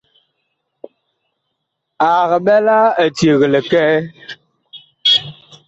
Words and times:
Ag 2.11 2.31
ɓɛ 2.45 2.55
la 2.65 2.77
eceg 3.05 3.41
likɛɛ. 3.53 3.95